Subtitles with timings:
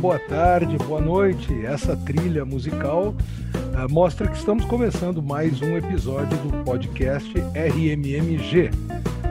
[0.00, 1.52] boa tarde, boa noite.
[1.66, 8.70] Essa trilha musical uh, mostra que estamos começando mais um episódio do podcast RMMG,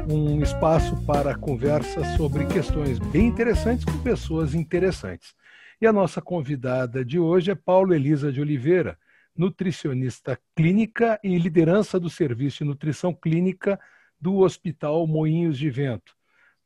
[0.08, 5.34] um espaço para conversa sobre questões bem interessantes com pessoas interessantes.
[5.82, 8.96] E a nossa convidada de hoje é Paulo Elisa de Oliveira,
[9.36, 13.80] nutricionista clínica e liderança do serviço de nutrição clínica
[14.22, 16.14] do Hospital Moinhos de Vento.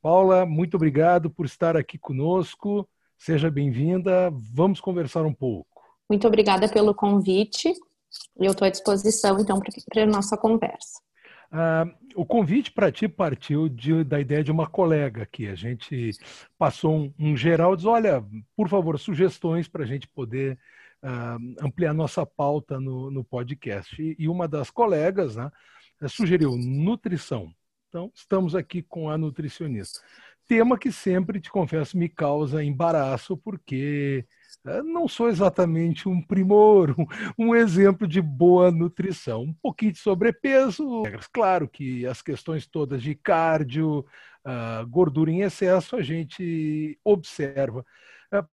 [0.02, 2.86] Paula, muito obrigado por estar aqui conosco.
[3.24, 4.30] Seja bem-vinda.
[4.54, 5.82] Vamos conversar um pouco.
[6.10, 7.74] Muito obrigada pelo convite.
[8.36, 11.00] Eu estou à disposição, então, para a nossa conversa.
[11.50, 16.12] Ah, o convite para ti partiu de, da ideia de uma colega que a gente
[16.58, 18.22] passou um, um geral, diz, olha,
[18.58, 20.60] por favor, sugestões para a gente poder
[21.02, 24.02] ah, ampliar nossa pauta no, no podcast.
[24.02, 25.50] E, e, uma das colegas né,
[26.10, 27.54] sugeriu nutrição.
[27.88, 30.02] Então, estamos aqui com a nutricionista.
[30.48, 34.26] Tema que sempre, te confesso, me causa embaraço, porque
[34.66, 36.96] eh, não sou exatamente um primor,
[37.38, 39.44] um, exemplo de boa nutrição.
[39.44, 44.06] Um pouquinho de sobrepeso, claro que as questões todas de cardio,
[44.46, 47.86] uh, gordura em excesso, a gente observa.
[48.34, 48.48] Uh,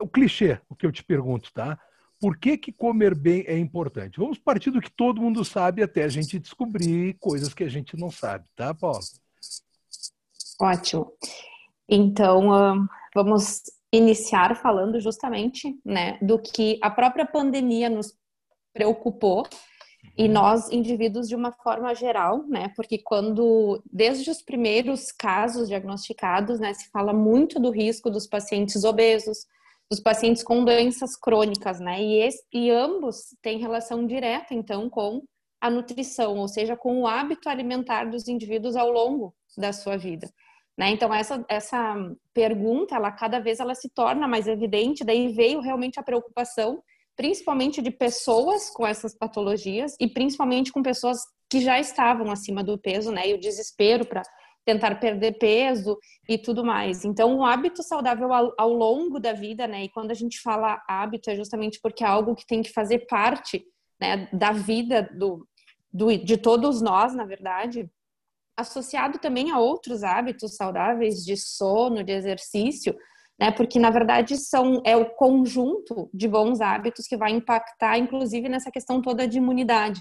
[0.00, 1.78] o clichê, o que eu te pergunto, tá?
[2.18, 4.18] Por que, que comer bem é importante?
[4.18, 7.96] Vamos partir do que todo mundo sabe até a gente descobrir coisas que a gente
[7.96, 9.00] não sabe, tá, Paulo?
[10.60, 11.12] Ótimo.
[11.88, 13.62] Então, vamos
[13.92, 18.14] iniciar falando justamente né, do que a própria pandemia nos
[18.72, 19.46] preocupou
[20.16, 20.32] e uhum.
[20.32, 22.72] nós indivíduos de uma forma geral, né?
[22.76, 28.84] Porque quando desde os primeiros casos diagnosticados, né, se fala muito do risco dos pacientes
[28.84, 29.46] obesos,
[29.90, 32.02] dos pacientes com doenças crônicas, né?
[32.02, 35.22] E, esse, e ambos têm relação direta, então, com
[35.60, 40.28] a nutrição, ou seja, com o hábito alimentar dos indivíduos ao longo da sua vida.
[40.76, 40.90] Né?
[40.90, 41.96] Então essa, essa
[42.34, 45.04] pergunta, ela cada vez ela se torna mais evidente.
[45.04, 46.82] Daí veio realmente a preocupação,
[47.16, 52.76] principalmente de pessoas com essas patologias e principalmente com pessoas que já estavam acima do
[52.76, 53.28] peso, né?
[53.28, 54.22] E o desespero para
[54.66, 55.96] tentar perder peso
[56.28, 57.04] e tudo mais.
[57.04, 59.84] Então, o hábito saudável ao, ao, longo da vida, né?
[59.84, 63.06] E quando a gente fala hábito, é justamente porque é algo que tem que fazer
[63.06, 63.64] parte
[64.00, 65.46] né, da vida do,
[65.92, 67.88] do, de todos nós, na verdade,
[68.56, 72.96] associado também a outros hábitos saudáveis de sono, de exercício,
[73.38, 73.50] né?
[73.50, 78.70] Porque na verdade são é o conjunto de bons hábitos que vai impactar, inclusive nessa
[78.70, 80.00] questão toda de imunidade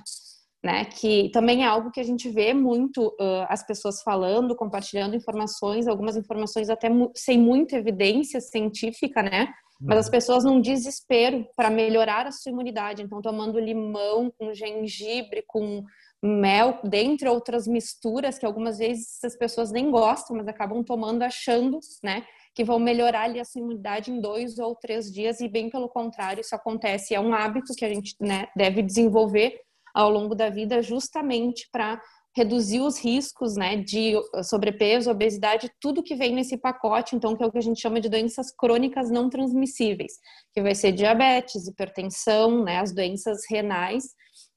[0.66, 0.83] né?
[0.83, 5.87] Que também é algo que a gente vê muito uh, as pessoas falando, compartilhando informações,
[5.87, 9.47] algumas informações até mu sem muita evidência científica, né?
[9.79, 10.11] Mas as uhum.
[10.11, 15.83] pessoas num desespero para melhorar a sua imunidade, então tomando limão com gengibre, com
[16.25, 21.80] mel, dentre outras misturas que algumas vezes as pessoas nem gostam, mas acabam tomando achando,
[22.03, 22.25] né?
[22.53, 25.90] Que vão melhorar ali a sua imunidade em dois ou três dias e bem pelo
[25.90, 27.14] contrário, isso acontece.
[27.14, 29.59] É um hábito que a gente né, deve desenvolver
[29.94, 32.02] ao longo da vida, justamente para
[32.35, 37.46] reduzir os riscos né, de sobrepeso, obesidade, tudo que vem nesse pacote, então, que é
[37.47, 40.14] o que a gente chama de doenças crônicas não transmissíveis,
[40.53, 44.03] que vai ser diabetes, hipertensão, né, as doenças renais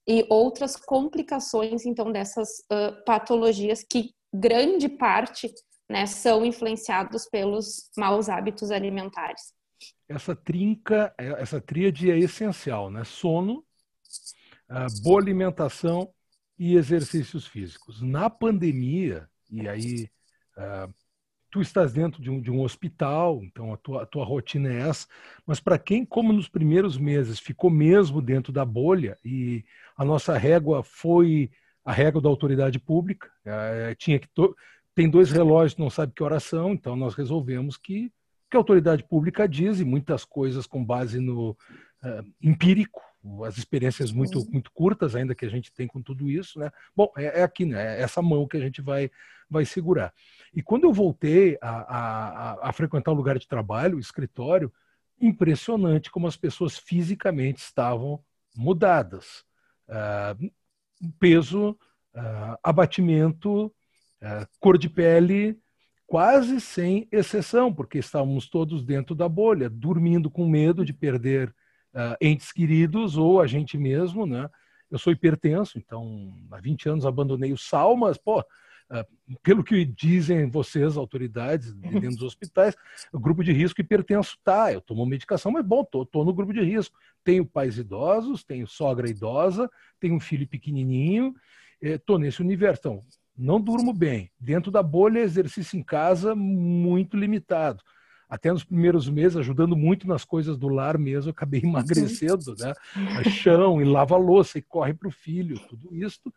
[0.09, 5.53] e outras complicações, então, dessas uh, patologias que grande parte
[5.89, 9.53] né, são influenciados pelos maus hábitos alimentares.
[10.09, 13.05] Essa trinca, essa tríade é essencial, né?
[13.05, 13.65] Sono,
[15.03, 16.13] boa alimentação
[16.59, 18.03] e exercícios físicos.
[18.03, 20.11] Na pandemia, e aí
[20.57, 20.93] uh,
[21.51, 24.89] tu estás dentro de um, de um hospital, então a tua, a tua rotina é
[24.89, 25.07] essa,
[25.47, 29.65] mas para quem, como nos primeiros meses, ficou mesmo dentro da bolha e
[29.97, 31.51] a nossa régua foi
[31.85, 34.29] a régua da autoridade pública, uh, tinha que
[34.95, 38.13] tem dois relógios, não sabe que horas são, então nós resolvemos que
[38.51, 43.03] que a autoridade pública diz e muitas coisas com base no uh, empírico,
[43.45, 46.71] as experiências muito, muito curtas ainda que a gente tem com tudo isso, né?
[46.95, 47.99] Bom, é, é aqui, né?
[47.99, 49.11] É essa mão que a gente vai,
[49.51, 50.13] vai segurar.
[50.55, 54.73] E quando eu voltei a, a, a frequentar o lugar de trabalho, o escritório,
[55.21, 58.23] impressionante como as pessoas fisicamente estavam
[58.57, 59.45] mudadas.
[59.89, 60.51] Uh,
[61.19, 61.71] peso,
[62.15, 65.59] uh, abatimento, uh, cor de pele,
[66.07, 71.55] quase sem exceção, porque estávamos todos dentro da bolha, dormindo com medo de perder
[71.95, 74.49] uh, entes queridos ou a gente mesmo, né?
[74.91, 79.85] Eu sou hipertenso, então há 20 anos abandonei o sal, mas, pô, uh, pelo que
[79.85, 82.75] dizem vocês, autoridades dentro dos hospitais,
[83.13, 86.53] o grupo de risco hipertenso tá, eu tomo medicação, mas bom, tô, tô no grupo
[86.53, 86.97] de risco.
[87.23, 89.71] Tenho pais idosos, tenho sogra idosa,
[90.01, 91.35] tenho um filho pequenininho,
[91.83, 92.81] eh, tô nesse universo.
[92.81, 93.03] Então,
[93.37, 94.31] não durmo bem.
[94.41, 97.83] Dentro da bolha, exercício em casa muito limitado.
[98.29, 102.75] Até nos primeiros meses, ajudando muito nas coisas do lar mesmo, acabei emagrecendo, né?
[103.31, 106.33] Chão, e lava louça, e corre para o filho, tudo isso.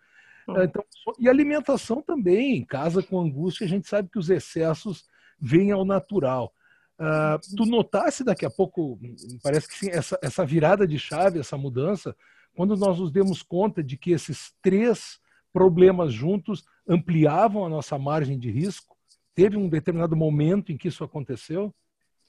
[0.47, 0.63] Uhum.
[0.63, 0.83] Então,
[1.19, 5.05] e alimentação também, em casa com angústia, a gente sabe que os excessos
[5.39, 6.53] vêm ao natural.
[6.99, 8.99] Uh, tu notasse daqui a pouco,
[9.41, 12.15] parece que sim, essa, essa virada de chave, essa mudança,
[12.55, 15.19] quando nós nos demos conta de que esses três
[15.51, 18.95] problemas juntos ampliavam a nossa margem de risco?
[19.35, 21.73] Teve um determinado momento em que isso aconteceu?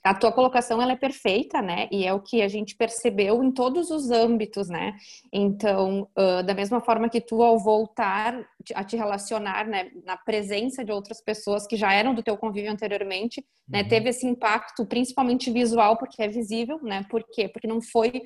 [0.05, 1.89] a tua colocação ela é perfeita, né?
[1.91, 4.97] E é o que a gente percebeu em todos os âmbitos, né?
[5.33, 8.45] Então, uh, da mesma forma que tu, ao voltar
[8.75, 12.73] a te relacionar, né, na presença de outras pessoas que já eram do teu convívio
[12.73, 13.85] anteriormente, né, uhum.
[13.85, 17.07] né, teve esse impacto, principalmente visual, porque é visível, né?
[17.09, 17.49] Por quê?
[17.49, 18.25] Porque não foi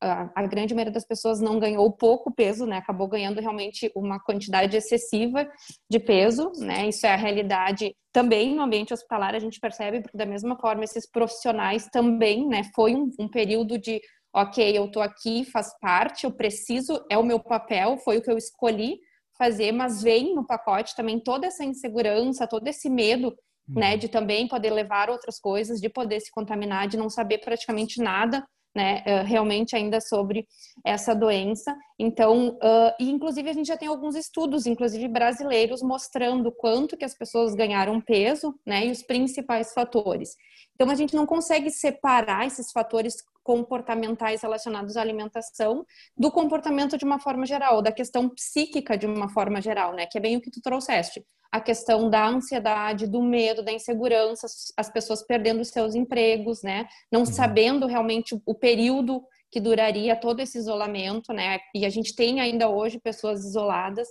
[0.00, 2.78] a, grande maioria das pessoas não ganhou pouco peso, né?
[2.78, 5.48] Acabou ganhando realmente uma quantidade excessiva
[5.90, 6.88] de peso, né?
[6.88, 10.84] Isso é a realidade também no ambiente hospitalar a gente percebe, porque da mesma forma
[10.84, 12.62] esses profissionais também, né?
[12.74, 14.00] Foi um, um período de,
[14.34, 18.30] ok, eu tô aqui, faz parte, eu preciso, é o meu papel, foi o que
[18.30, 18.98] eu escolhi
[19.38, 23.36] fazer, mas vem no pacote também toda essa insegurança, todo esse medo
[23.68, 23.98] né, uhum.
[23.98, 28.46] de também poder levar outras coisas, de poder se contaminar, de não saber praticamente nada
[28.76, 30.46] né, eh, realmente ainda sobre
[30.84, 31.74] essa doença.
[31.98, 37.04] Então, uh, e inclusive a gente já tem alguns estudos, inclusive brasileiros, mostrando quanto que
[37.04, 40.36] as pessoas ganharam peso, né, e os principais fatores.
[40.74, 47.04] Então, a gente não consegue separar esses fatores comportamentais relacionados à alimentação do comportamento de
[47.06, 50.04] uma forma geral, da questão psíquica de uma forma geral, né?
[50.04, 51.24] Que é bem o que tu trouxeste.
[51.52, 54.46] A questão da ansiedade, do medo, da insegurança,
[54.76, 56.86] as pessoas perdendo seus empregos, né?
[57.10, 57.26] Não uhum.
[57.26, 61.58] sabendo realmente o período que duraria todo esse isolamento, né?
[61.74, 64.08] E a gente tem ainda hoje pessoas isoladas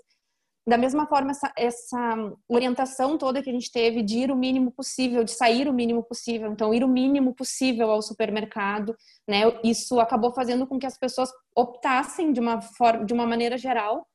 [0.67, 4.71] da mesma forma, essa, essa, orientação toda que a gente teve de ir o mínimo
[4.71, 8.95] possível, de sair o mínimo possível, então ir o mínimo possível ao supermercado,
[9.27, 9.41] né?
[9.63, 14.07] Isso acabou fazendo com que as pessoas optassem de uma forma, de uma maneira geral,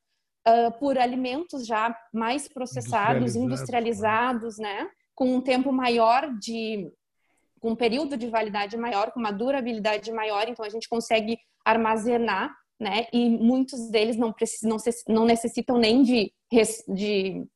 [0.47, 4.91] uh, por alimentos já mais processados, industrializados, industrializados né?
[5.15, 6.91] Com um tempo maior de,
[7.61, 12.55] com um período de validade maior, com uma durabilidade maior, então a gente consegue armazenar
[12.81, 13.07] né?
[13.13, 16.33] E muitos deles não, precisam, não necessitam nem de,
[16.89, 17.47] de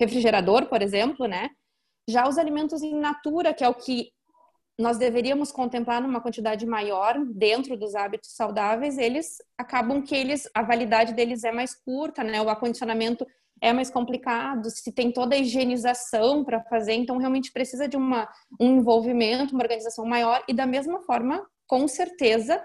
[0.00, 1.48] refrigerador, por exemplo, né?
[2.08, 4.10] Já os alimentos in natura, que é o que
[4.78, 10.62] nós deveríamos contemplar numa quantidade maior dentro dos hábitos saudáveis, eles acabam que eles a
[10.62, 12.40] validade deles é mais curta, né?
[12.40, 13.26] O acondicionamento
[13.60, 18.28] é mais complicado, se tem toda a higienização para fazer, então realmente precisa de uma,
[18.60, 22.60] um envolvimento, uma organização maior e da mesma forma, com certeza,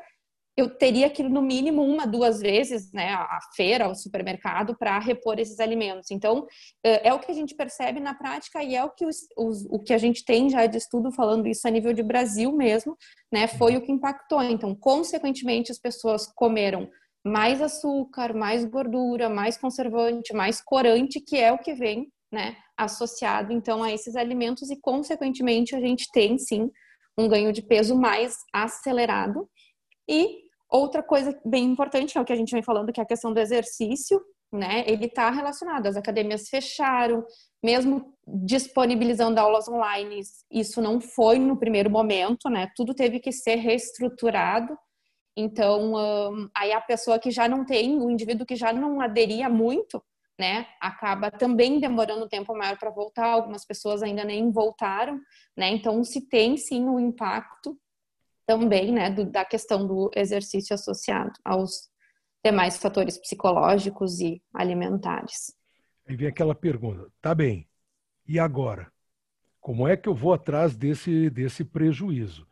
[0.57, 5.37] eu teria que no mínimo uma, duas vezes, né, a feira, o supermercado, para repor
[5.37, 6.09] esses alimentos.
[6.09, 6.47] Então,
[6.83, 9.65] é, é o que a gente percebe na prática e é o que, os, os,
[9.69, 12.97] o que a gente tem já de estudo falando isso a nível de Brasil mesmo,
[13.31, 14.41] né, foi o que impactou.
[14.41, 16.89] Então, consequentemente, as pessoas comeram
[17.23, 23.53] mais açúcar, mais gordura, mais conservante, mais corante, que é o que vem, né, associado,
[23.53, 26.71] então, a esses alimentos e, consequentemente, a gente tem, sim,
[27.15, 29.47] um ganho de peso mais acelerado
[30.09, 33.07] e Outra coisa bem importante é o que a gente vem falando, que é a
[33.07, 34.21] questão do exercício,
[34.51, 34.83] né?
[34.85, 35.87] Ele está relacionado.
[35.87, 37.25] As academias fecharam,
[37.63, 40.21] mesmo disponibilizando aulas online,
[40.51, 42.69] isso não foi no primeiro momento, né?
[42.75, 44.77] Tudo teve que ser reestruturado.
[45.37, 49.49] Então, um, aí a pessoa que já não tem, o indivíduo que já não aderia
[49.49, 50.03] muito,
[50.39, 53.27] né, acaba também demorando um tempo maior para voltar.
[53.27, 55.19] Algumas pessoas ainda nem voltaram,
[55.55, 55.69] né?
[55.69, 57.77] Então, se tem sim o um impacto
[58.47, 61.89] também, né, do, da questão do exercício associado aos
[62.43, 65.53] demais fatores psicológicos e alimentares.
[66.07, 67.67] Aí vem aquela pergunta, tá bem,
[68.25, 68.89] e agora?
[69.59, 72.47] Como é que eu vou atrás desse, desse prejuízo?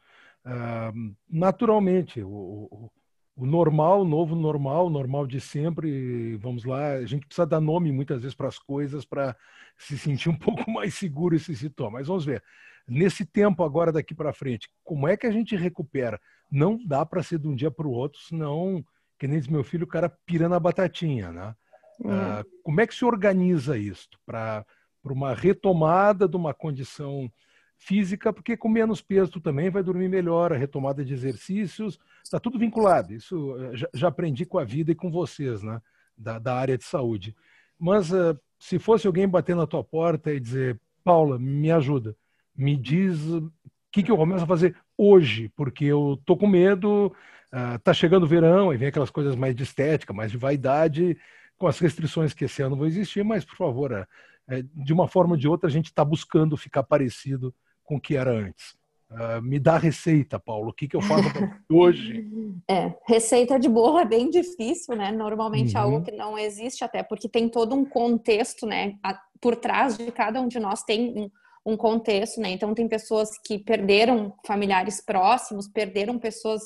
[0.46, 2.92] Uh, naturalmente, o, o,
[3.38, 7.62] o, normal, o novo normal, o normal de sempre, vamos lá, a gente precisa dar
[7.62, 9.36] nome muitas vezes para as coisas para
[9.78, 11.90] se sentir um pouco mais seguro e se situar.
[11.90, 12.44] Mas vamos ver
[12.88, 16.20] nesse tempo agora daqui para frente, como é que a gente recupera?
[16.51, 18.84] Não dá para ser de um dia para o outro, senão,
[19.18, 21.56] que nem diz meu filho, o cara pira na batatinha, né?
[22.00, 22.12] Uhum.
[22.12, 24.65] Uh, como é que se organiza isso para
[25.04, 27.32] uma retomada de uma condição
[27.77, 32.39] física, porque com menos peso tu também vai dormir melhor, a retomada de exercícios, está
[32.39, 33.13] tudo vinculado.
[33.13, 35.82] Isso eh, já, já, aprendi com a vida e com vocês, né?
[36.18, 37.36] Da, da área de saúde.
[37.77, 42.15] Mas uh, se fosse alguém bater na tua porta e dizer, Paula, me ajuda,
[42.55, 43.51] me diz o
[43.91, 47.07] que, que eu começo a fazer hoje, porque eu tô com medo,
[47.53, 51.17] uh, tá chegando o verão, e vem aquelas coisas mais de estética, mais de vaidade,
[51.57, 55.33] com as restrições que esse ano vão existir, mas, por favor, uh, de uma forma
[55.33, 58.75] ou de outra, a gente está buscando ficar parecido com o que era antes.
[59.09, 60.69] Uh, me dá receita, Paulo.
[60.69, 61.24] O que, que eu faço
[61.71, 62.27] hoje?
[62.67, 65.12] É, receita de bolo é bem difícil, né?
[65.12, 65.85] Normalmente é uhum.
[65.85, 68.95] algo que não existe, até porque tem todo um contexto, né?
[69.39, 71.29] Por trás de cada um de nós tem um,
[71.65, 72.51] um contexto, né?
[72.51, 76.62] Então tem pessoas que perderam familiares próximos, perderam pessoas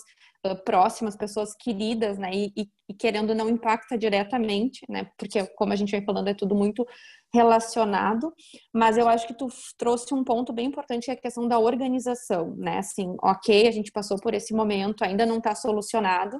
[0.46, 2.32] uh, próximas, pessoas queridas, né?
[2.34, 5.10] E, e, e, querendo não impacta diretamente, né?
[5.18, 6.86] Porque como a gente vem falando é tudo muito
[7.34, 8.34] relacionado,
[8.74, 11.60] mas eu acho que tu trouxe um ponto bem importante que é a questão da
[11.60, 12.79] organização, né?
[12.79, 16.38] Assim, ok, a gente passou por esse momento, ainda não está solucionado,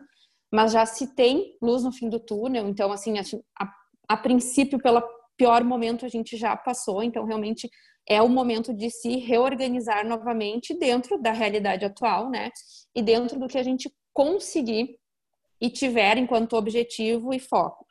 [0.51, 3.21] mas já se tem luz no fim do túnel, então assim, a,
[3.61, 3.71] a,
[4.09, 5.01] a princípio pelo
[5.37, 7.69] pior momento a gente já passou, então realmente
[8.09, 12.49] é o momento de se reorganizar novamente dentro da realidade atual, né?
[12.95, 14.97] E dentro do que a gente conseguir
[15.61, 17.85] e tiver enquanto objetivo e foco.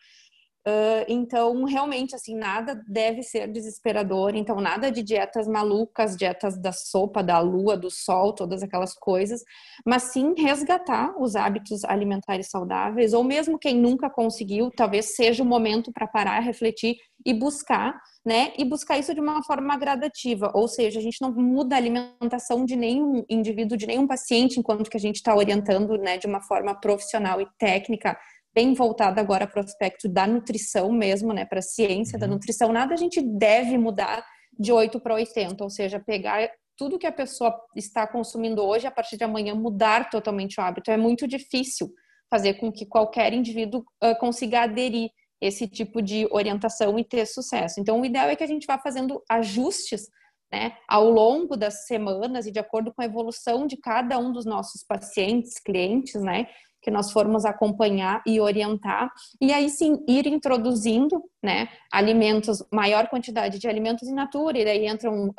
[0.68, 4.34] Uh, então, realmente, assim, nada deve ser desesperador.
[4.34, 9.42] Então, nada de dietas malucas, dietas da sopa, da lua, do sol, todas aquelas coisas,
[9.86, 15.46] mas sim resgatar os hábitos alimentares saudáveis, ou mesmo quem nunca conseguiu, talvez seja o
[15.46, 18.52] momento para parar, refletir e buscar, né?
[18.58, 22.64] E buscar isso de uma forma gradativa, ou seja, a gente não muda a alimentação
[22.64, 26.42] de nenhum indivíduo, de nenhum paciente, enquanto que a gente está orientando, né, de uma
[26.42, 28.18] forma profissional e técnica
[28.58, 32.20] bem voltada agora para o aspecto da nutrição mesmo, né, para a ciência uhum.
[32.20, 34.26] da nutrição, nada a gente deve mudar
[34.58, 38.90] de 8 para 80, ou seja, pegar tudo que a pessoa está consumindo hoje, a
[38.90, 40.90] partir de amanhã mudar totalmente o hábito.
[40.90, 41.88] É muito difícil
[42.28, 45.08] fazer com que qualquer indivíduo uh, consiga aderir
[45.40, 47.78] esse tipo de orientação e ter sucesso.
[47.78, 50.08] Então, o ideal é que a gente vá fazendo ajustes
[50.52, 54.44] né, ao longo das semanas e de acordo com a evolução de cada um dos
[54.44, 56.48] nossos pacientes, clientes, né,
[56.80, 63.58] que nós formos acompanhar e orientar, e aí sim ir introduzindo né, alimentos, maior quantidade
[63.58, 65.34] de alimentos in natura, e daí entram uh,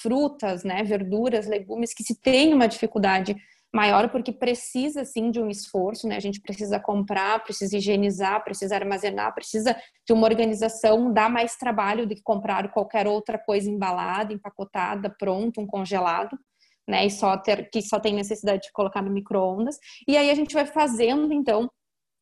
[0.00, 3.36] frutas, né, verduras, legumes, que se tem uma dificuldade
[3.74, 6.14] maior porque precisa sim de um esforço, né?
[6.16, 12.06] A gente precisa comprar, precisa higienizar, precisa armazenar, precisa de uma organização, dá mais trabalho
[12.06, 16.38] do que comprar qualquer outra coisa embalada, empacotada, pronto, um congelado
[16.88, 17.06] né?
[17.06, 19.78] E só ter que só tem necessidade de colocar no micro-ondas.
[20.06, 21.70] E aí a gente vai fazendo, então,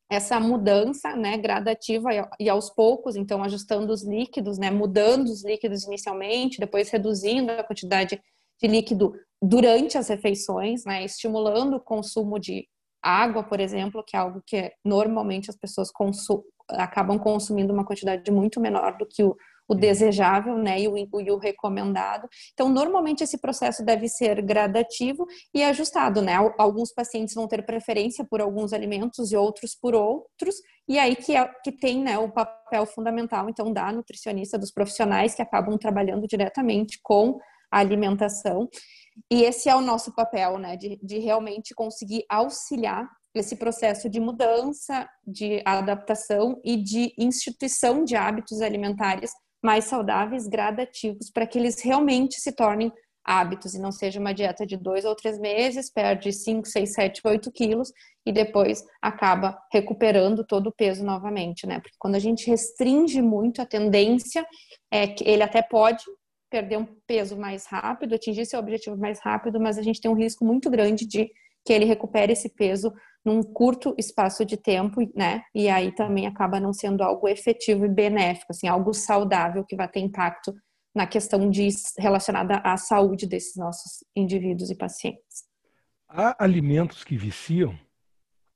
[0.09, 5.83] essa mudança, né, gradativa e aos poucos, então ajustando os líquidos, né, mudando os líquidos
[5.85, 8.21] inicialmente, depois reduzindo a quantidade
[8.61, 12.67] de líquido durante as refeições, né, estimulando o consumo de
[13.01, 18.31] água, por exemplo, que é algo que normalmente as pessoas consu acabam consumindo uma quantidade
[18.31, 19.35] muito menor do que o
[19.73, 22.27] o desejável né, e, o, e o recomendado.
[22.53, 26.21] Então, normalmente esse processo deve ser gradativo e ajustado.
[26.21, 26.35] Né?
[26.57, 30.55] Alguns pacientes vão ter preferência por alguns alimentos e outros por outros,
[30.87, 35.33] e aí que, é, que tem né, o papel fundamental, então, da nutricionista, dos profissionais
[35.35, 37.39] que acabam trabalhando diretamente com
[37.71, 38.69] a alimentação.
[39.31, 44.19] E esse é o nosso papel, né, de, de realmente conseguir auxiliar esse processo de
[44.19, 49.31] mudança, de adaptação e de instituição de hábitos alimentares
[49.63, 52.91] mais saudáveis, gradativos, para que eles realmente se tornem
[53.25, 57.21] hábitos e não seja uma dieta de dois ou três meses, perde 5, 6, 7,
[57.23, 57.91] 8 quilos
[58.25, 61.79] e depois acaba recuperando todo o peso novamente, né?
[61.79, 64.45] Porque quando a gente restringe muito, a tendência
[64.91, 66.03] é que ele até pode
[66.51, 70.15] perder um peso mais rápido, atingir seu objetivo mais rápido, mas a gente tem um
[70.15, 71.31] risco muito grande de
[71.65, 72.93] que ele recupere esse peso
[73.25, 75.43] num curto espaço de tempo, né?
[75.55, 79.87] E aí também acaba não sendo algo efetivo e benéfico, assim, algo saudável que vai
[79.87, 80.53] ter impacto
[80.93, 85.45] na questão de relacionada à saúde desses nossos indivíduos e pacientes.
[86.07, 87.77] Há alimentos que viciam,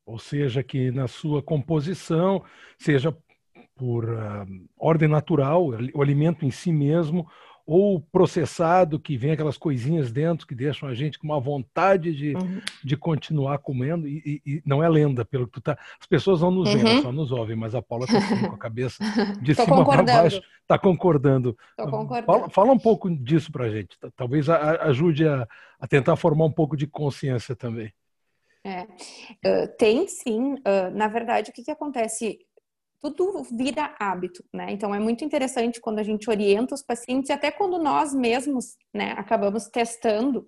[0.06, 2.44] ou seja, que na sua composição,
[2.78, 3.16] seja
[3.76, 4.46] por uh,
[4.78, 7.28] ordem natural, o alimento em si mesmo,
[7.68, 12.34] ou processado, que vem aquelas coisinhas dentro que deixam a gente com uma vontade de,
[12.34, 12.62] uhum.
[12.82, 15.78] de continuar comendo, e, e, não é lenda, pelo que tu tá.
[16.00, 16.80] As pessoas não nos uhum.
[16.80, 19.04] veem, só nos ouvem, mas a Paula está assim, com a cabeça
[19.44, 21.58] de cima para baixo, está concordando.
[21.76, 22.26] concordando.
[22.26, 25.46] Fala, fala, um pouco disso para a gente, talvez ajude a,
[25.78, 27.92] a, tentar formar um pouco de consciência também.
[28.64, 28.84] É.
[28.84, 32.40] Uh, tem sim, uh, na verdade, o que, que acontece?
[33.02, 34.72] Tudo vira hábito, né?
[34.72, 38.76] Então é muito interessante quando a gente orienta os pacientes e até quando nós mesmos,
[38.94, 40.46] né, acabamos testando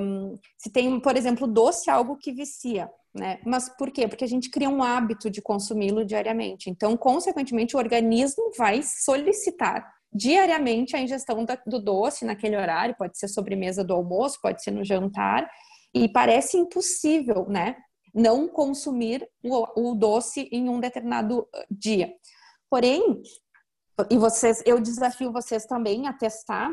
[0.00, 3.40] um, se tem, por exemplo, doce algo que vicia, né?
[3.46, 4.06] Mas por quê?
[4.06, 6.68] Porque a gente cria um hábito de consumi-lo diariamente.
[6.68, 13.26] Então, consequentemente, o organismo vai solicitar diariamente a ingestão do doce naquele horário, pode ser
[13.26, 15.48] sobremesa do almoço, pode ser no jantar,
[15.92, 17.76] e parece impossível, né?
[18.14, 22.14] Não consumir o, o doce em um determinado uh, dia.
[22.70, 23.22] Porém,
[24.10, 26.70] e vocês, eu desafio vocês também a testar.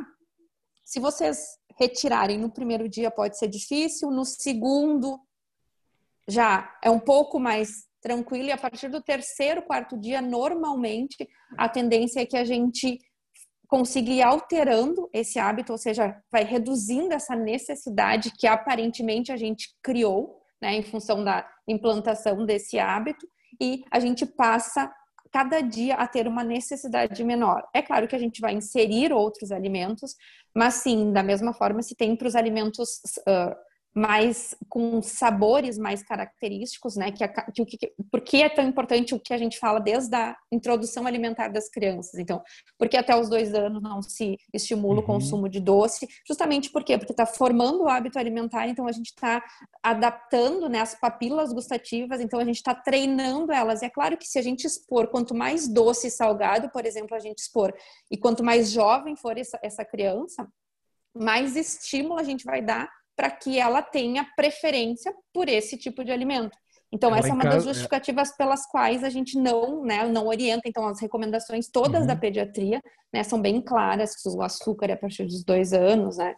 [0.83, 5.19] Se vocês retirarem no primeiro dia pode ser difícil, no segundo
[6.27, 8.49] já é um pouco mais tranquilo.
[8.49, 12.99] E a partir do terceiro, quarto dia, normalmente a tendência é que a gente
[13.67, 19.73] consiga ir alterando esse hábito, ou seja, vai reduzindo essa necessidade que aparentemente a gente
[19.81, 23.27] criou, né, em função da implantação desse hábito,
[23.59, 24.91] e a gente passa
[25.31, 27.63] cada dia a ter uma necessidade menor.
[27.73, 30.15] É claro que a gente vai inserir outros alimentos,
[30.53, 32.89] mas sim, da mesma forma, se tem para os alimentos
[33.27, 33.55] uh,
[33.93, 37.11] mais com sabores mais característicos, né?
[37.11, 37.27] Que,
[37.65, 41.05] que, que, por que é tão importante o que a gente fala desde a introdução
[41.05, 42.17] alimentar das crianças?
[42.17, 42.41] Então,
[42.77, 45.03] porque até os dois anos não se estimula uhum.
[45.03, 46.07] o consumo de doce?
[46.25, 46.97] Justamente por quê?
[46.97, 49.43] Porque está formando o hábito alimentar, então a gente está
[49.83, 53.81] adaptando né, as papilas gustativas, então a gente está treinando elas.
[53.81, 57.15] E é claro que se a gente expor, quanto mais doce e salgado, por exemplo,
[57.15, 57.73] a gente expor,
[58.09, 60.47] e quanto mais jovem for essa, essa criança,
[61.13, 66.11] mais estímulo a gente vai dar para que ela tenha preferência por esse tipo de
[66.11, 66.57] alimento.
[66.91, 67.69] Então, essa é uma das é.
[67.69, 70.67] justificativas pelas quais a gente não, né, não orienta.
[70.67, 72.07] Então, as recomendações todas uhum.
[72.07, 72.81] da pediatria
[73.13, 76.35] né, são bem claras, que o açúcar é a partir dos dois anos, né?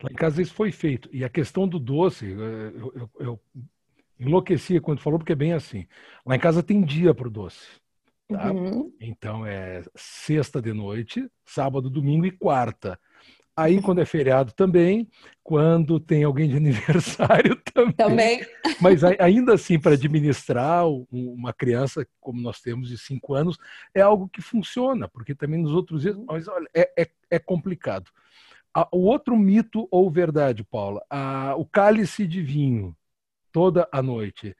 [0.00, 1.08] Lá em casa isso foi feito.
[1.12, 3.40] E a questão do doce, eu, eu, eu
[4.20, 5.86] enlouquecia quando falou, porque é bem assim.
[6.24, 7.66] Lá em casa tem dia para o doce.
[8.28, 8.52] Tá?
[8.52, 8.92] Uhum.
[9.00, 12.98] Então, é sexta de noite, sábado, domingo e quarta.
[13.56, 15.08] Aí, quando é feriado também,
[15.42, 17.92] quando tem alguém de aniversário também.
[17.92, 18.46] Também.
[18.80, 23.56] Mas ainda assim, para administrar uma criança como nós temos de cinco anos,
[23.94, 28.10] é algo que funciona, porque também nos outros dias, mas olha, é, é, é complicado.
[28.90, 32.96] O outro mito ou verdade, Paula, a, o cálice de vinho
[33.52, 34.56] toda a noite,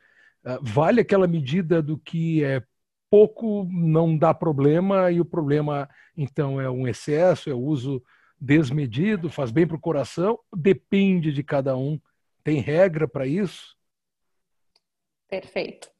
[0.62, 2.62] vale aquela medida do que é
[3.10, 8.02] pouco, não dá problema, e o problema, então, é um excesso, é o uso
[8.44, 10.38] desmedido, faz bem para o coração?
[10.54, 11.98] Depende de cada um.
[12.42, 13.74] Tem regra para isso?
[15.28, 15.90] Perfeito.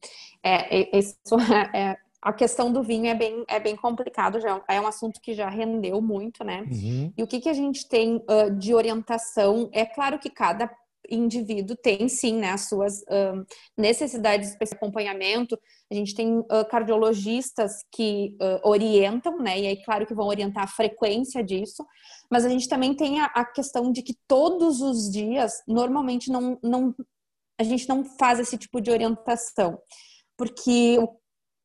[0.43, 1.17] É, isso
[1.75, 5.33] é, a questão do vinho é bem, é bem complicado, já é um assunto que
[5.33, 6.67] já rendeu muito, né?
[6.71, 7.13] Uhum.
[7.17, 9.71] E o que, que a gente tem uh, de orientação?
[9.73, 10.71] É claro que cada
[11.11, 13.45] indivíduo tem sim né, as suas uh,
[13.77, 15.59] necessidades de acompanhamento.
[15.91, 19.61] A gente tem uh, cardiologistas que uh, orientam, né?
[19.61, 21.85] E aí, claro que vão orientar a frequência disso,
[22.31, 26.59] mas a gente também tem a, a questão de que todos os dias, normalmente, não,
[26.63, 26.95] não,
[27.59, 29.79] a gente não faz esse tipo de orientação.
[30.37, 30.99] Porque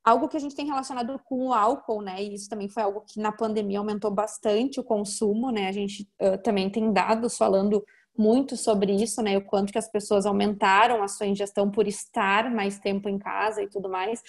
[0.04, 2.22] algo que a gente tem relacionado com o álcool, né?
[2.24, 5.68] E isso também foi algo que na pandemia aumentou bastante o consumo, né?
[5.68, 6.08] A gente
[6.44, 7.84] também tem dados falando
[8.18, 9.38] muito sobre isso, né?
[9.38, 13.62] O quanto que as pessoas aumentaram a sua ingestão por estar mais tempo em casa
[13.62, 14.22] e tudo mais.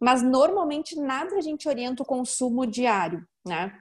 [0.00, 3.72] Mas normalmente nada a gente orienta o consumo diário, né?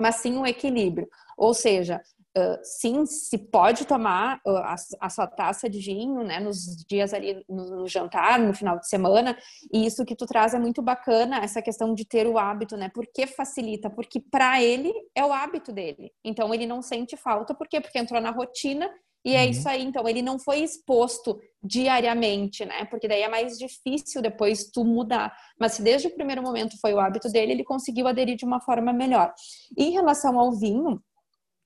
[0.00, 1.08] Mas sim o equilíbrio.
[1.36, 2.00] Ou seja,
[2.38, 7.12] Uh, sim, se pode tomar uh, a, a, sua taça de vinho, né, nos dias
[7.12, 9.36] ali no, no, jantar, no final de semana,
[9.72, 12.90] e isso que tu traz é muito bacana, essa questão de ter o hábito, né,
[12.94, 17.66] porque facilita, porque para ele é o hábito dele, então ele não sente falta, por
[17.66, 17.80] quê?
[17.80, 18.88] Porque entrou na rotina
[19.24, 19.50] e é uhum.
[19.50, 22.84] isso aí, então ele não foi exposto diariamente, né?
[22.84, 25.36] Porque daí é mais difícil depois tu mudar.
[25.58, 28.60] Mas se desde o primeiro momento foi o hábito dele, ele conseguiu aderir de uma
[28.60, 29.34] forma melhor.
[29.76, 31.02] Em relação ao vinho,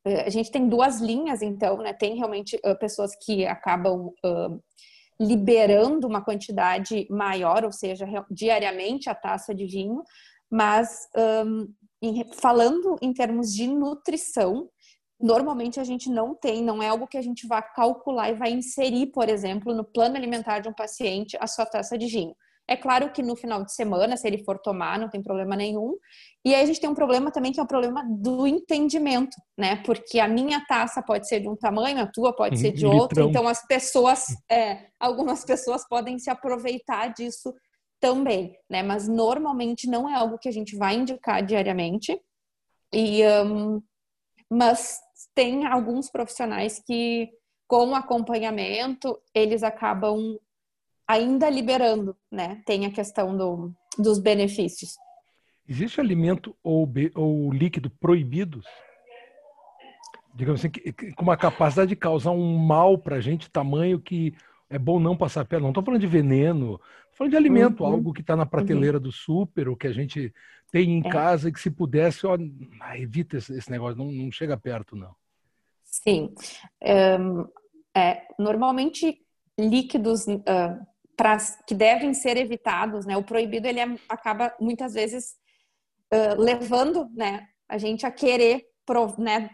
[0.05, 1.93] a gente tem duas linhas, então, né?
[1.93, 4.63] Tem realmente uh, pessoas que acabam uh,
[5.21, 10.03] liberando uma quantidade maior, ou seja, diariamente a taça de vinho,
[10.51, 11.09] mas
[11.47, 14.69] um, em, falando em termos de nutrição,
[15.21, 18.51] normalmente a gente não tem, não é algo que a gente vá calcular e vai
[18.51, 22.35] inserir, por exemplo, no plano alimentar de um paciente a sua taça de vinho.
[22.73, 25.95] É claro que no final de semana, se ele for tomar, não tem problema nenhum.
[26.43, 29.77] E aí a gente tem um problema também que é o problema do entendimento, né?
[29.85, 33.29] Porque a minha taça pode ser de um tamanho, a tua pode ser de outro.
[33.29, 37.55] Então as pessoas, é, algumas pessoas podem se aproveitar disso
[38.01, 38.83] também, né?
[38.83, 42.19] Mas normalmente não é algo que a gente vai indicar diariamente.
[42.91, 43.83] E, um,
[44.51, 44.99] mas
[45.35, 47.29] tem alguns profissionais que,
[47.69, 50.39] com acompanhamento, eles acabam
[51.07, 52.63] ainda liberando, né?
[52.67, 54.97] Tem a questão do, dos benefícios.
[55.69, 58.67] Existe alimento ou, ou líquido proibidos?
[60.35, 60.71] Digamos assim,
[61.15, 64.35] com uma capacidade de causar um mal para a gente, tamanho que
[64.69, 65.63] é bom não passar perto.
[65.63, 67.91] Não estou falando de veneno, estou falando de alimento, uhum.
[67.91, 69.03] algo que está na prateleira uhum.
[69.03, 70.33] do super, ou que a gente
[70.71, 71.11] tem em é.
[71.11, 72.37] casa e que se pudesse, ó,
[72.95, 75.15] evita esse, esse negócio, não, não, chega perto, não.
[75.85, 76.35] Sim.
[76.83, 77.47] Um,
[77.95, 79.21] é, normalmente,
[79.59, 80.87] líquidos uh,
[81.23, 83.17] pra, que devem ser evitados, né?
[83.17, 85.37] O proibido, ele é, acaba, muitas vezes,
[86.13, 88.67] uh, levando né, a gente a querer,
[89.19, 89.49] né,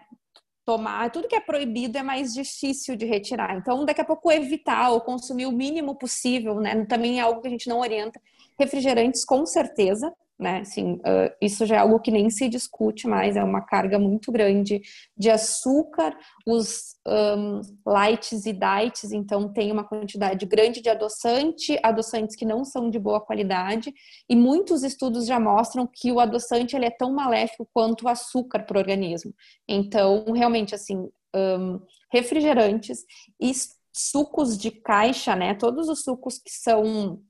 [0.65, 3.55] tomar, tudo que é proibido é mais difícil de retirar.
[3.55, 6.87] Então, daqui a pouco evitar ou consumir o mínimo possível, né?
[6.87, 8.19] Também é algo que a gente não orienta.
[8.59, 10.61] Refrigerantes, com certeza, né?
[10.61, 14.31] Assim, uh, isso já é algo que nem se discute mais, é uma carga muito
[14.31, 14.81] grande
[15.17, 22.37] de açúcar, os um, lights e diets, então tem uma quantidade grande de adoçante, adoçantes
[22.37, 23.93] que não são de boa qualidade,
[24.29, 28.65] e muitos estudos já mostram que o adoçante ele é tão maléfico quanto o açúcar
[28.65, 29.35] para o organismo.
[29.67, 31.81] Então, realmente, assim, um,
[32.13, 33.05] refrigerantes
[33.41, 33.53] e
[33.93, 35.55] sucos de caixa, né?
[35.55, 37.21] Todos os sucos que são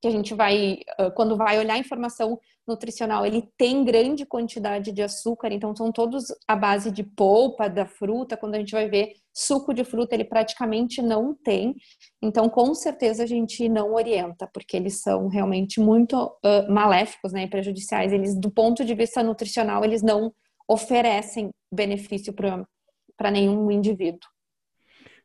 [0.00, 0.80] que a gente vai,
[1.14, 6.24] quando vai olhar a informação nutricional, ele tem grande quantidade de açúcar, então são todos
[6.48, 8.36] à base de polpa da fruta.
[8.36, 11.74] Quando a gente vai ver suco de fruta, ele praticamente não tem.
[12.22, 17.44] Então, com certeza, a gente não orienta, porque eles são realmente muito uh, maléficos né,
[17.44, 18.12] e prejudiciais.
[18.12, 20.32] Eles, do ponto de vista nutricional, eles não
[20.68, 24.28] oferecem benefício para nenhum indivíduo.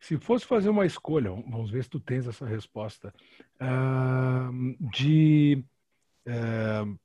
[0.01, 3.13] Se fosse fazer uma escolha, vamos ver se tu tens essa resposta,
[3.61, 5.63] uh, de
[6.25, 6.99] uh,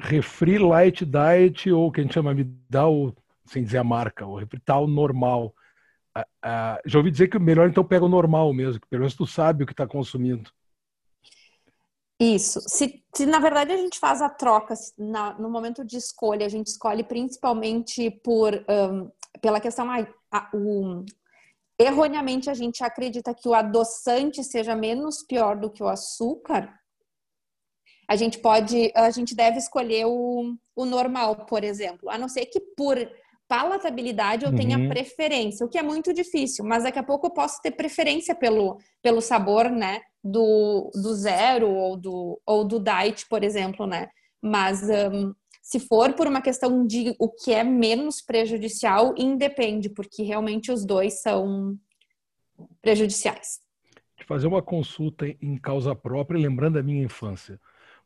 [0.00, 3.14] refri light diet ou que a gente chama o
[3.46, 5.54] sem dizer a marca, o refri tal normal.
[6.16, 9.00] Uh, uh, já ouvi dizer que o melhor então pega o normal mesmo, que pelo
[9.00, 10.50] menos tu sabe o que está consumindo.
[12.20, 12.60] Isso.
[12.66, 16.48] Se, se, na verdade a gente faz a troca na, no momento de escolha, a
[16.48, 19.10] gente escolhe principalmente por um,
[19.40, 21.04] pela questão a, a, o,
[21.78, 26.78] erroneamente a gente acredita que o adoçante seja menos pior do que o açúcar,
[28.10, 32.46] a gente pode, a gente deve escolher o, o normal, por exemplo, a não ser
[32.46, 32.98] que por
[33.46, 34.88] palatabilidade eu tenha uhum.
[34.88, 38.78] preferência, o que é muito difícil, mas daqui a pouco eu posso ter preferência pelo,
[39.00, 44.08] pelo sabor, né, do, do zero ou do, ou do diet, por exemplo, né,
[44.42, 50.24] mas um, se for por uma questão de o que é menos prejudicial, independe, porque
[50.24, 51.78] realmente os dois são
[52.82, 53.60] prejudiciais.
[54.26, 57.60] Fazer uma consulta em causa própria, lembrando a minha infância.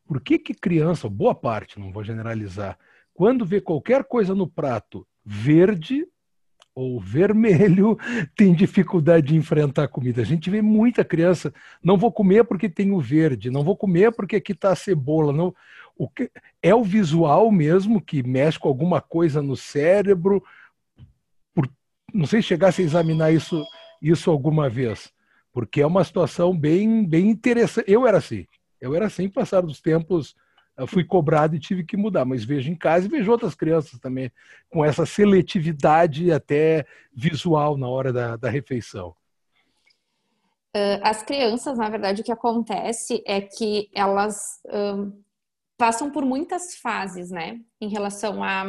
[0.07, 2.79] Por que que criança, boa parte, não vou generalizar,
[3.13, 6.07] quando vê qualquer coisa no prato verde
[6.75, 7.97] ou vermelho,
[8.37, 10.21] tem dificuldade de enfrentar a comida.
[10.21, 14.13] A gente vê muita criança, não vou comer porque tem o verde, não vou comer
[14.13, 15.55] porque aqui está a cebola, não.
[15.97, 16.29] O que
[16.61, 20.43] é o visual mesmo que mexe com alguma coisa no cérebro?
[21.55, 21.71] Por,
[22.13, 23.65] não sei se chegasse a examinar isso
[24.03, 25.11] isso alguma vez,
[25.51, 27.91] porque é uma situação bem bem interessante.
[27.91, 28.47] Eu era assim,
[28.85, 30.35] eu era assim, passar dos tempos
[30.89, 34.31] fui cobrado e tive que mudar, mas vejo em casa e vejo outras crianças também
[34.69, 39.15] com essa seletividade até visual na hora da, da refeição.
[41.03, 44.61] As crianças, na verdade, o que acontece é que elas
[45.79, 48.67] passam por muitas fases, né, em relação a,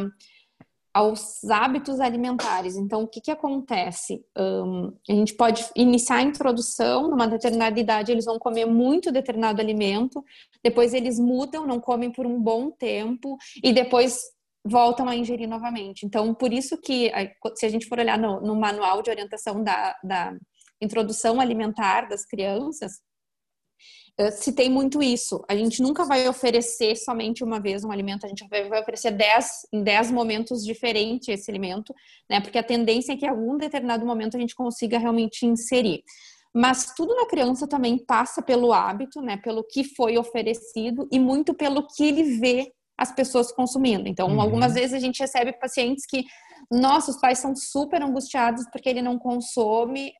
[0.95, 2.77] aos hábitos alimentares.
[2.77, 4.25] Então, o que, que acontece?
[4.37, 9.59] Um, a gente pode iniciar a introdução, numa determinada idade, eles vão comer muito determinado
[9.59, 10.23] alimento,
[10.63, 14.21] depois eles mudam, não comem por um bom tempo, e depois
[14.65, 16.05] voltam a ingerir novamente.
[16.05, 17.11] Então, por isso que,
[17.55, 20.33] se a gente for olhar no, no manual de orientação da, da
[20.81, 23.01] introdução alimentar das crianças,
[24.31, 25.43] se tem muito isso.
[25.47, 29.67] A gente nunca vai oferecer somente uma vez um alimento, a gente vai oferecer dez,
[29.73, 31.93] em 10 momentos diferentes esse alimento,
[32.29, 32.39] né?
[32.39, 36.03] Porque a tendência é que em algum determinado momento a gente consiga realmente inserir.
[36.53, 39.35] Mas tudo na criança também passa pelo hábito, né?
[39.37, 44.07] Pelo que foi oferecido e muito pelo que ele vê as pessoas consumindo.
[44.07, 44.39] Então, uhum.
[44.39, 46.23] algumas vezes a gente recebe pacientes que
[46.71, 50.13] nossos pais são super angustiados porque ele não consome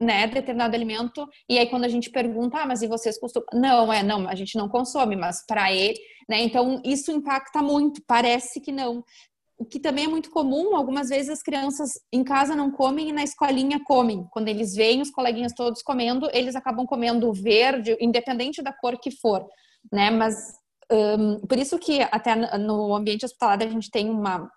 [0.00, 3.48] né, determinado alimento, e aí quando a gente pergunta, ah, mas e vocês costumam?
[3.52, 8.02] Não, é, não, a gente não consome, mas para ele, né, então isso impacta muito,
[8.06, 9.04] parece que não.
[9.60, 13.12] O que também é muito comum, algumas vezes as crianças em casa não comem e
[13.12, 14.24] na escolinha comem.
[14.30, 19.10] Quando eles veem os coleguinhas todos comendo, eles acabam comendo verde, independente da cor que
[19.10, 19.44] for,
[19.92, 20.36] né, mas
[20.90, 24.50] um, por isso que até no ambiente hospitalar a gente tem uma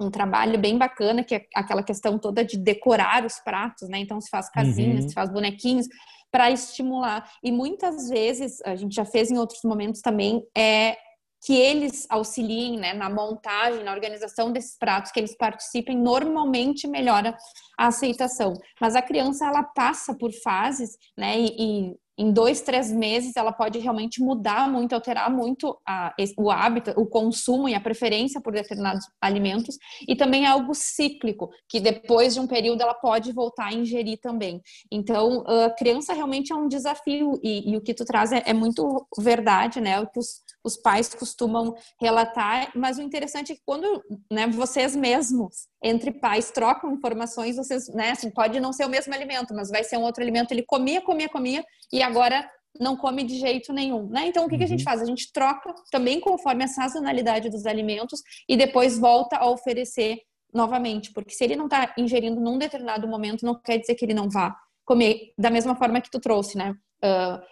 [0.00, 3.98] um trabalho bem bacana, que é aquela questão toda de decorar os pratos, né?
[3.98, 5.08] Então se faz casinhas, uhum.
[5.08, 5.86] se faz bonequinhos
[6.30, 7.30] para estimular.
[7.42, 10.96] E muitas vezes, a gente já fez em outros momentos também, é
[11.44, 17.36] que eles auxiliem né, na montagem, na organização desses pratos, que eles participem, normalmente melhora
[17.78, 18.54] a aceitação.
[18.80, 23.52] Mas a criança, ela passa por fases, né, e, e em dois, três meses, ela
[23.52, 28.52] pode realmente mudar muito, alterar muito a, o hábito, o consumo e a preferência por
[28.52, 29.76] determinados alimentos.
[30.06, 34.18] E também é algo cíclico, que depois de um período ela pode voltar a ingerir
[34.20, 34.60] também.
[34.90, 37.40] Então, a criança realmente é um desafio.
[37.42, 40.00] E, e o que tu traz é, é, muito verdade, né?
[40.00, 42.70] O que os, os pais costumam relatar.
[42.76, 48.12] Mas o interessante é que quando né, vocês mesmos, entre pais, trocam informações, vocês, né?
[48.12, 50.50] Assim, pode não ser o mesmo alimento, mas vai ser um outro alimento.
[50.50, 54.26] Ele comia, comia, comia e agora não come de jeito nenhum, né?
[54.26, 54.58] Então o que, uhum.
[54.58, 54.84] que, a gente uhum.
[54.84, 55.02] faz?
[55.02, 60.20] A gente troca também conforme a sazonalidade dos alimentos e depois volta a oferecer
[60.52, 64.14] novamente, porque se ele não está ingerindo num determinado momento, não quer dizer que ele
[64.14, 66.74] não vá comer da mesma forma que tu trouxe, né?
[67.04, 67.42] Uh,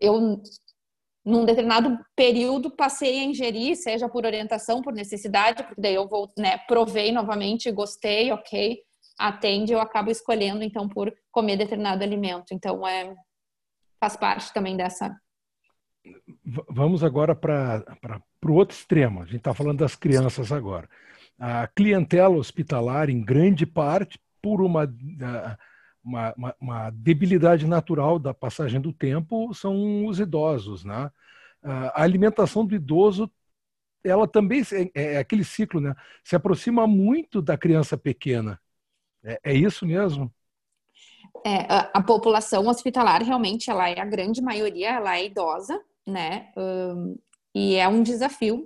[0.00, 0.42] eu
[1.26, 6.32] num determinado período passei a ingerir, seja por orientação, por necessidade, porque daí eu vou,
[6.38, 8.78] né, provei novamente, gostei, ok,
[9.18, 12.54] atende, eu acabo escolhendo então por comer determinado alimento.
[12.54, 13.12] Então é
[13.98, 15.14] faz parte também dessa.
[16.70, 17.82] Vamos agora para
[18.44, 19.22] o outro extremo.
[19.22, 20.88] A gente está falando das crianças agora.
[21.36, 24.86] A clientela hospitalar, em grande parte, por uma,
[26.06, 30.84] uma, uma, uma debilidade natural da passagem do tempo, são os idosos.
[30.84, 31.10] Né?
[31.62, 33.30] A alimentação do idoso
[34.04, 34.62] ela também
[34.94, 35.92] é, é aquele ciclo, né?
[36.22, 38.60] Se aproxima muito da criança pequena.
[39.24, 40.32] É, é isso mesmo?
[41.44, 46.52] É, a, a, população hospitalar realmente ela é a grande maioria, ela é idosa, né?
[46.56, 47.18] Um,
[47.54, 48.62] e é um desafio.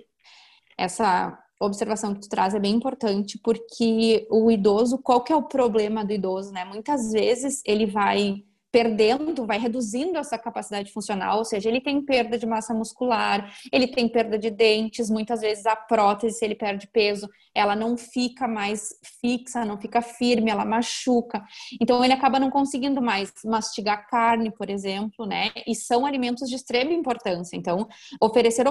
[0.77, 5.43] Essa observação que tu traz é bem importante, porque o idoso, qual que é o
[5.43, 6.65] problema do idoso, né?
[6.65, 12.37] Muitas vezes ele vai perdendo, vai reduzindo essa capacidade funcional, ou seja, ele tem perda
[12.37, 16.87] de massa muscular, ele tem perda de dentes, muitas vezes a prótese, se ele perde
[16.87, 21.43] peso, ela não fica mais fixa, não fica firme, ela machuca.
[21.81, 25.51] Então ele acaba não conseguindo mais mastigar carne, por exemplo, né?
[25.67, 27.57] E são alimentos de extrema importância.
[27.57, 27.87] Então,
[28.21, 28.65] oferecer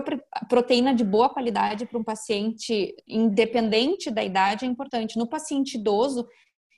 [0.48, 5.18] proteína de boa qualidade para um paciente independente da idade é importante.
[5.18, 6.26] No paciente idoso,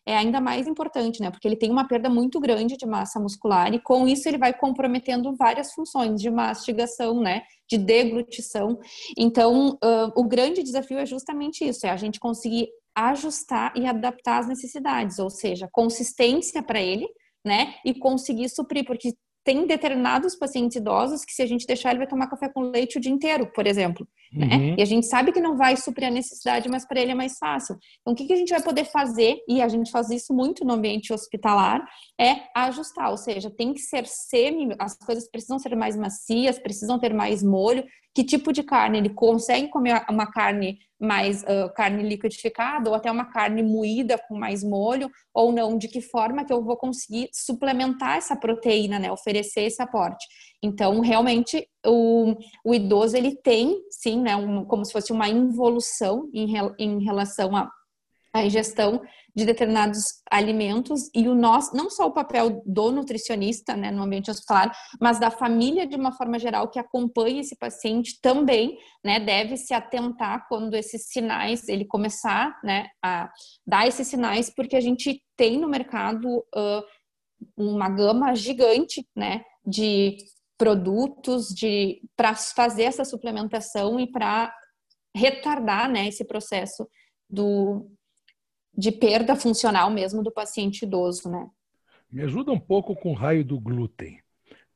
[0.07, 1.31] é ainda mais importante, né?
[1.31, 4.53] Porque ele tem uma perda muito grande de massa muscular e com isso ele vai
[4.53, 7.43] comprometendo várias funções de mastigação, né?
[7.71, 8.79] De deglutição.
[9.17, 14.41] Então, uh, o grande desafio é justamente isso: é a gente conseguir ajustar e adaptar
[14.41, 17.09] as necessidades, ou seja, consistência para ele,
[17.45, 17.75] né?
[17.85, 22.07] E conseguir suprir, porque tem determinados pacientes idosos que se a gente deixar ele vai
[22.07, 24.07] tomar café com leite o dia inteiro, por exemplo?
[24.35, 24.47] Uhum.
[24.47, 24.75] né?
[24.79, 27.39] E a gente sabe que não vai suprir a necessidade, mas para ele é mais
[27.39, 27.77] fácil.
[28.01, 30.65] Então, o que, que a gente vai poder fazer, e a gente faz isso muito
[30.65, 31.85] no ambiente hospitalar,
[32.21, 36.99] é ajustar, ou seja, tem que ser semi, as coisas precisam ser mais macias, precisam
[36.99, 42.03] ter mais molho, que tipo de carne ele consegue comer uma carne mais uh, carne
[42.03, 46.53] liquidificada ou até uma carne moída com mais molho ou não, de que forma que
[46.53, 50.25] eu vou conseguir suplementar essa proteína, né, oferecer esse aporte.
[50.63, 56.31] Então, realmente, o, o idoso, ele tem, sim, né, um, como se fosse uma involução
[56.33, 57.69] em, em relação à,
[58.33, 59.03] à ingestão
[59.35, 61.11] de determinados alimentos.
[61.15, 65.31] E o nosso, não só o papel do nutricionista né, no ambiente hospitalar, mas da
[65.31, 70.75] família de uma forma geral que acompanha esse paciente também, né, deve se atentar quando
[70.75, 73.31] esses sinais, ele começar, né, a
[73.67, 76.83] dar esses sinais, porque a gente tem no mercado uh,
[77.57, 80.17] uma gama gigante, né, de
[80.59, 84.55] produtos de para fazer essa suplementação e para
[85.15, 86.89] retardar, né, esse processo
[87.29, 87.91] do
[88.75, 91.47] de perda funcional mesmo do paciente idoso, né?
[92.11, 94.19] Me ajuda um pouco com o raio do glúten.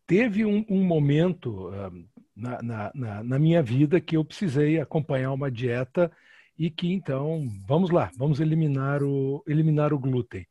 [0.07, 5.51] Teve um, um momento uh, na, na, na, minha vida que eu precisei acompanhar uma
[5.51, 6.13] dieta
[6.59, 10.47] e que então, vamos lá, vamos eliminar o, eliminar o glúten.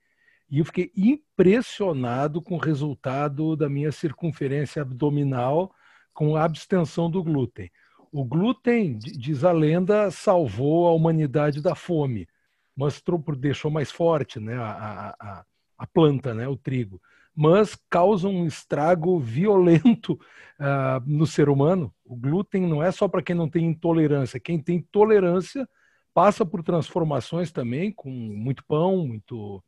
[0.49, 5.73] E eu fiquei impressionado com o resultado da minha circunferência abdominal
[6.13, 7.69] com a abstenção do glúten.
[8.11, 12.27] O glúten, diz a lenda, salvou a humanidade da fome
[12.75, 15.45] mostrou, deixou mais forte né, a, a,
[15.77, 17.01] a planta, né, o trigo,
[17.33, 21.93] mas causa um estrago violento uh, no ser humano.
[22.03, 25.67] O glúten não é só para quem não tem intolerância, quem tem tolerância
[26.13, 29.63] passa por transformações também, com muito pão, muito,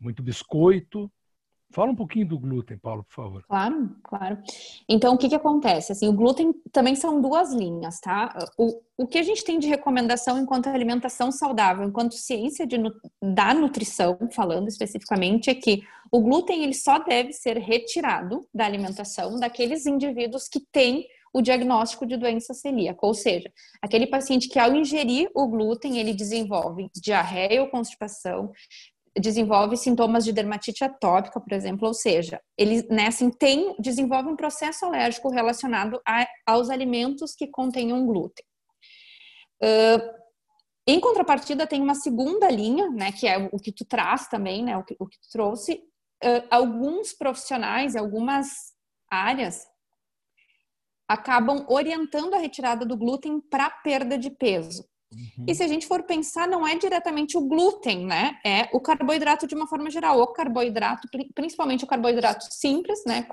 [0.00, 1.10] muito biscoito,
[1.72, 3.44] Fala um pouquinho do glúten, Paulo, por favor.
[3.46, 4.38] Claro, claro.
[4.88, 5.92] Então, o que, que acontece?
[5.92, 8.34] Assim, o glúten também são duas linhas, tá?
[8.58, 12.76] O, o que a gente tem de recomendação enquanto alimentação saudável, enquanto ciência de,
[13.22, 19.38] da nutrição, falando especificamente, é que o glúten ele só deve ser retirado da alimentação
[19.38, 23.48] daqueles indivíduos que têm o diagnóstico de doença celíaca, ou seja,
[23.80, 28.50] aquele paciente que ao ingerir o glúten ele desenvolve diarreia ou constipação,
[29.18, 34.36] desenvolve sintomas de dermatite atópica, por exemplo, ou seja, ele né, assim, tem, desenvolve um
[34.36, 38.44] processo alérgico relacionado a, aos alimentos que contenham glúten.
[39.62, 40.20] Uh,
[40.86, 44.76] em contrapartida, tem uma segunda linha, né, que é o que tu traz também, né,
[44.76, 45.82] o que, o que tu trouxe.
[46.22, 48.48] Uh, alguns profissionais, algumas
[49.10, 49.66] áreas
[51.08, 54.88] acabam orientando a retirada do glúten para perda de peso.
[55.12, 55.44] Uhum.
[55.48, 58.38] E se a gente for pensar, não é diretamente o glúten, né?
[58.44, 60.20] É o carboidrato de uma forma geral.
[60.20, 63.26] O carboidrato, principalmente o carboidrato simples, né?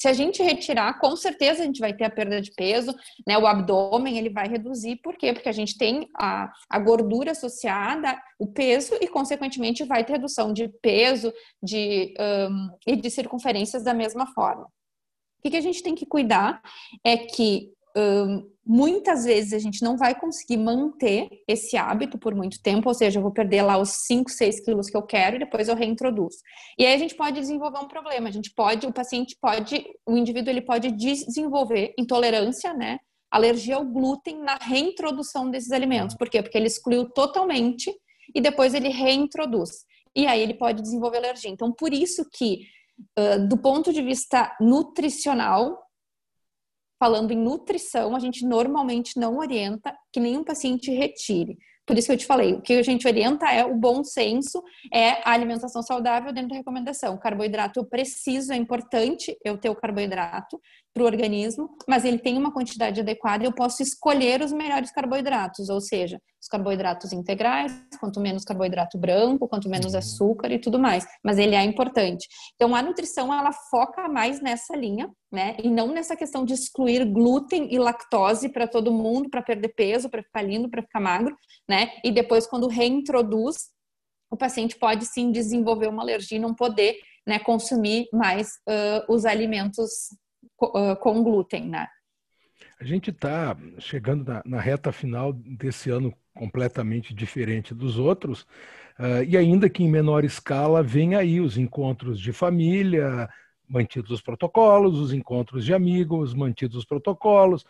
[0.00, 2.94] Se a gente retirar, com certeza a gente vai ter a perda de peso,
[3.26, 3.38] né?
[3.38, 5.32] O abdômen ele vai reduzir, por quê?
[5.32, 10.52] Porque a gente tem a, a gordura associada, o peso, e consequentemente vai ter redução
[10.52, 11.32] de peso
[11.62, 14.64] de, um, e de circunferências da mesma forma.
[14.64, 16.60] O que, que a gente tem que cuidar
[17.04, 22.60] é que um, muitas vezes a gente não vai conseguir manter esse hábito por muito
[22.62, 25.38] tempo, ou seja, eu vou perder lá os 5, 6 quilos que eu quero e
[25.38, 26.36] depois eu reintroduzo.
[26.78, 30.18] E aí a gente pode desenvolver um problema, a gente pode, o paciente pode, o
[30.18, 32.98] indivíduo ele pode desenvolver intolerância, né?
[33.30, 36.14] Alergia ao glúten na reintrodução desses alimentos.
[36.14, 36.42] Por quê?
[36.42, 37.90] Porque ele excluiu totalmente
[38.34, 39.70] e depois ele reintroduz.
[40.14, 41.50] E aí ele pode desenvolver alergia.
[41.50, 42.66] Então, por isso que,
[43.48, 45.78] do ponto de vista nutricional,
[46.98, 51.56] falando em nutrição, a gente normalmente não orienta que nenhum paciente retire.
[51.88, 54.62] Por isso que eu te falei, o que a gente orienta é o bom senso,
[54.92, 57.14] é a alimentação saudável dentro da recomendação.
[57.14, 60.60] O carboidrato eu preciso, é importante eu ter o carboidrato
[60.92, 64.90] para o organismo, mas ele tem uma quantidade adequada e eu posso escolher os melhores
[64.90, 69.98] carboidratos, ou seja, os carboidratos integrais, quanto menos carboidrato branco, quanto menos uhum.
[69.98, 72.26] açúcar e tudo mais, mas ele é importante.
[72.54, 75.56] Então a nutrição ela foca mais nessa linha, né?
[75.62, 80.08] E não nessa questão de excluir glúten e lactose para todo mundo, para perder peso,
[80.08, 81.36] para ficar lindo, para ficar magro,
[81.68, 81.92] né?
[82.04, 83.56] E depois quando reintroduz,
[84.30, 86.96] o paciente pode sim desenvolver uma alergia e não poder
[87.26, 90.08] né, consumir mais uh, os alimentos
[90.58, 91.86] com glúten, né?
[92.80, 98.42] A gente está chegando na, na, reta final desse ano completamente diferente dos outros,
[98.98, 103.28] uh, e ainda que em menor escala, vem aí os encontros de família,
[103.68, 107.64] mantidos os protocolos, os encontros de amigos, mantidos os protocolos,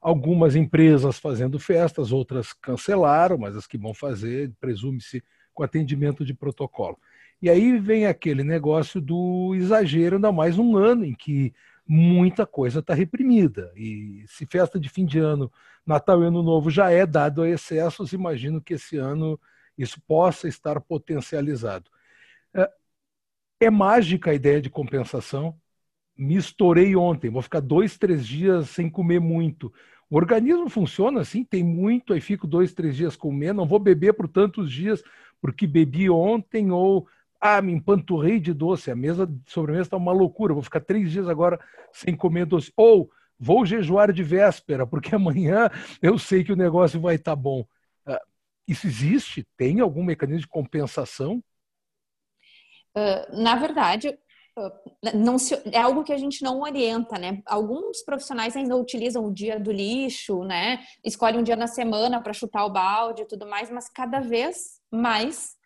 [0.00, 5.22] algumas empresas fazendo festas, outras cancelaram, mas as que vão fazer, presume-se,
[5.52, 6.98] com atendimento de protocolo.
[7.42, 11.52] E aí vem aquele negócio do exagero, ainda mais um ano em que
[11.92, 13.72] muita coisa está reprimida.
[13.74, 15.50] E se festa de fim de ano,
[15.84, 19.40] Natal e Ano Novo já é dado a excessos, imagino que esse ano
[19.76, 21.90] isso possa estar potencializado.
[22.54, 22.70] É,
[23.62, 25.58] é mágica a ideia de compensação.
[26.16, 29.72] Me estourei ontem, vou ficar dois, três dias sem comer muito.
[30.08, 34.12] O organismo funciona assim, tem muito, aí fico dois, três dias comendo, não vou beber
[34.12, 35.02] por tantos dias
[35.40, 37.08] porque bebi ontem ou
[37.40, 41.10] ah, me empanturrei de doce, a mesa de sobremesa está uma loucura, vou ficar três
[41.10, 41.58] dias agora
[41.92, 42.72] sem comer doce.
[42.76, 45.70] Ou vou jejuar de véspera, porque amanhã
[46.02, 47.64] eu sei que o negócio vai estar tá bom.
[48.04, 48.20] Ah,
[48.68, 49.46] isso existe?
[49.56, 51.42] Tem algum mecanismo de compensação?
[52.94, 54.18] Uh, na verdade,
[55.14, 57.40] não se, é algo que a gente não orienta, né?
[57.46, 60.84] Alguns profissionais ainda utilizam o dia do lixo, né?
[61.04, 64.80] Escolhem um dia na semana para chutar o balde e tudo mais, mas cada vez
[64.90, 65.56] mais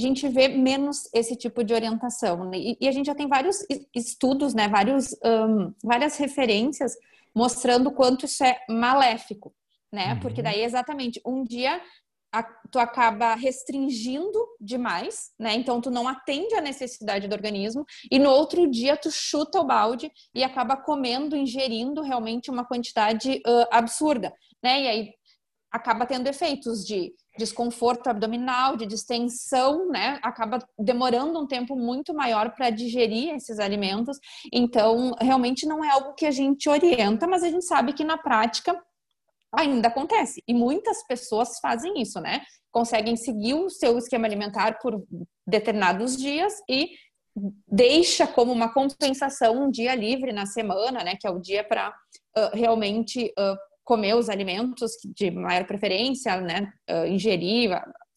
[0.00, 2.48] a gente vê menos esse tipo de orientação.
[2.48, 2.58] Né?
[2.58, 3.58] E, e a gente já tem vários
[3.94, 6.94] estudos, né, vários, um, várias referências
[7.34, 9.54] mostrando quanto isso é maléfico,
[9.92, 10.14] né?
[10.14, 10.20] Uhum.
[10.20, 11.80] Porque daí exatamente um dia
[12.32, 15.54] a, tu acaba restringindo demais, né?
[15.54, 19.66] Então tu não atende a necessidade do organismo e no outro dia tu chuta o
[19.66, 24.32] balde e acaba comendo, ingerindo realmente uma quantidade uh, absurda,
[24.62, 24.82] né?
[24.82, 25.14] E aí
[25.70, 30.18] acaba tendo efeitos de desconforto abdominal, de distensão, né?
[30.22, 34.18] Acaba demorando um tempo muito maior para digerir esses alimentos.
[34.52, 38.18] Então, realmente não é algo que a gente orienta, mas a gente sabe que na
[38.18, 38.78] prática
[39.52, 40.42] ainda acontece.
[40.46, 42.42] E muitas pessoas fazem isso, né?
[42.72, 45.02] Conseguem seguir o seu esquema alimentar por
[45.46, 46.90] determinados dias e
[47.66, 51.16] deixa como uma compensação um dia livre na semana, né?
[51.18, 56.72] Que é o dia para uh, realmente uh, comer os alimentos de maior preferência, né?
[56.88, 57.72] Uh, ingerir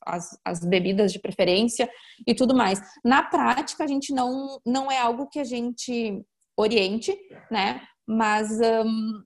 [0.05, 1.89] as, as, bebidas de preferência
[2.27, 2.79] e tudo mais.
[3.03, 6.23] Na prática, a gente não, não é algo que a gente
[6.55, 7.17] oriente,
[7.49, 7.81] né?
[8.07, 9.23] Mas um,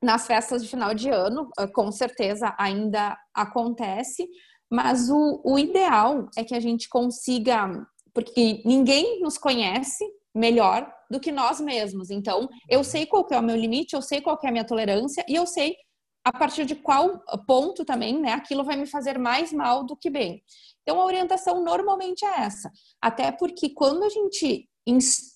[0.00, 4.28] nas festas de final de ano, uh, com certeza ainda acontece,
[4.70, 10.04] mas o, o ideal é que a gente consiga, porque ninguém nos conhece
[10.34, 12.10] melhor do que nós mesmos.
[12.10, 15.24] Então, eu sei qual é o meu limite, eu sei qual é a minha tolerância
[15.28, 15.76] e eu sei
[16.24, 20.08] a partir de qual ponto também, né, aquilo vai me fazer mais mal do que
[20.08, 20.42] bem.
[20.82, 22.70] Então, a orientação normalmente é essa.
[23.00, 25.32] Até porque quando a gente ins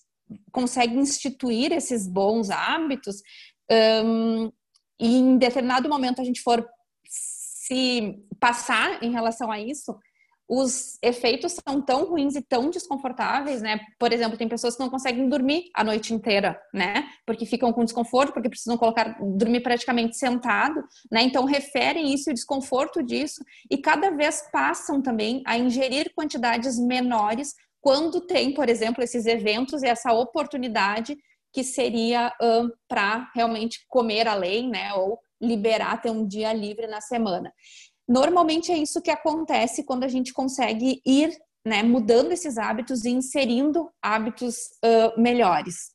[0.51, 3.21] consegue instituir esses bons hábitos,
[4.03, 4.51] um,
[4.99, 6.67] e em determinado momento a gente for
[7.07, 9.97] se passar em relação a isso,
[10.47, 13.79] os efeitos são tão ruins e tão desconfortáveis, né?
[13.99, 17.07] Por exemplo, tem pessoas que não conseguem dormir a noite inteira, né?
[17.25, 20.81] Porque ficam com desconforto, porque precisam colocar dormir praticamente sentado,
[21.11, 21.21] né?
[21.23, 27.53] Então referem isso o desconforto disso e cada vez passam também a ingerir quantidades menores
[27.81, 31.17] quando tem, por exemplo, esses eventos e essa oportunidade
[31.51, 32.31] que seria
[32.87, 34.93] para realmente comer além, né?
[34.93, 37.53] Ou liberar ter um dia livre na semana.
[38.07, 41.29] Normalmente é isso que acontece quando a gente consegue ir
[41.65, 45.91] né, mudando esses hábitos e inserindo hábitos uh, melhores.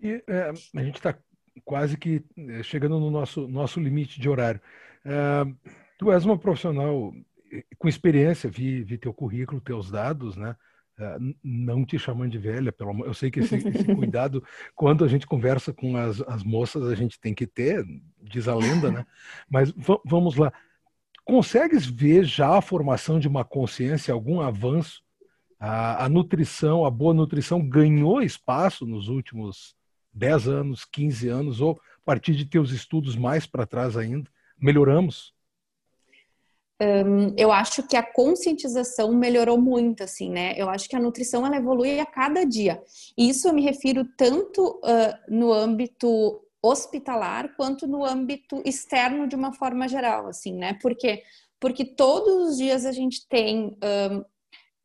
[0.00, 1.16] E é, a gente está
[1.64, 4.60] quase que é, chegando no nosso, nosso limite de horário.
[5.04, 5.56] Uh,
[5.98, 7.12] tu és uma profissional
[7.78, 10.54] com experiência, vi, vi teu currículo, teus dados, né?
[11.44, 14.42] Não te chamando de velha, pelo eu sei que esse, esse cuidado,
[14.74, 17.84] quando a gente conversa com as, as moças, a gente tem que ter,
[18.20, 19.06] diz a lenda, né?
[19.48, 19.72] Mas
[20.04, 20.52] vamos lá.
[21.28, 25.02] Consegues ver já a formação de uma consciência, algum avanço?
[25.60, 29.76] A, a nutrição, a boa nutrição ganhou espaço nos últimos
[30.14, 34.30] 10 anos, 15 anos, ou a partir de teus estudos mais para trás ainda?
[34.58, 35.34] Melhoramos?
[36.80, 40.54] Um, eu acho que a conscientização melhorou muito, assim, né?
[40.56, 42.82] Eu acho que a nutrição ela evolui a cada dia.
[43.18, 49.36] E isso eu me refiro tanto uh, no âmbito hospitalar quanto no âmbito externo de
[49.36, 50.78] uma forma geral, assim, né?
[50.80, 51.22] Porque
[51.60, 54.24] porque todos os dias a gente tem um,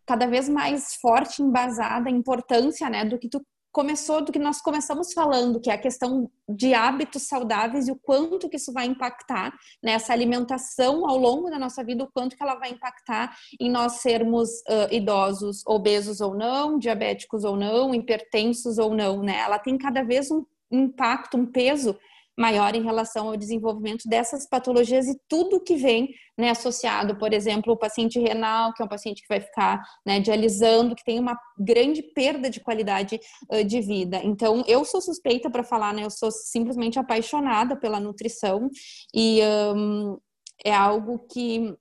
[0.05, 4.61] cada vez mais forte embasada a importância, né, do que tu começou, do que nós
[4.61, 8.85] começamos falando, que é a questão de hábitos saudáveis e o quanto que isso vai
[8.85, 9.51] impactar
[9.81, 13.71] nessa né, alimentação ao longo da nossa vida, o quanto que ela vai impactar em
[13.71, 19.39] nós sermos uh, idosos, obesos ou não, diabéticos ou não, hipertensos ou não, né?
[19.39, 20.45] Ela tem cada vez um
[20.75, 21.97] impacto, um peso
[22.37, 27.73] maior em relação ao desenvolvimento dessas patologias e tudo que vem né, associado, por exemplo,
[27.73, 31.37] o paciente renal, que é um paciente que vai ficar né, dialisando, que tem uma
[31.57, 33.19] grande perda de qualidade
[33.51, 34.19] uh, de vida.
[34.23, 36.03] Então, eu sou suspeita para falar, né?
[36.03, 38.69] Eu sou simplesmente apaixonada pela nutrição
[39.13, 39.41] e
[39.75, 40.17] um,
[40.65, 41.75] é algo que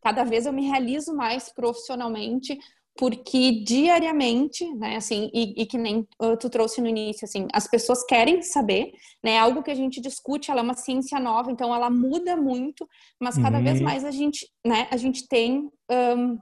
[0.00, 2.58] cada vez eu me realizo mais profissionalmente
[2.96, 6.06] porque diariamente, né, assim, e, e, que nem
[6.38, 8.92] tu trouxe no início, assim, as pessoas querem saber,
[9.24, 12.86] né, algo que a gente discute, ela é uma ciência nova, então ela muda muito,
[13.18, 13.64] mas cada uhum.
[13.64, 16.38] vez mais a gente, né, a gente tem um,